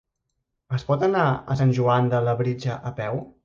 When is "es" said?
0.77-0.85